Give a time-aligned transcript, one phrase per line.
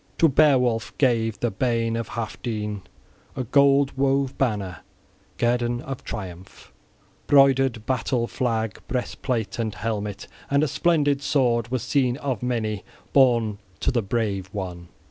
[0.17, 2.81] To Beowulf gave the bairn of Healfdene
[3.35, 4.79] a gold wove banner,
[5.37, 6.73] guerdon of triumph,
[7.27, 12.83] broidered battle flag, breastplate and helmet; and a splendid sword was seen of many
[13.13, 14.87] borne to the brave one.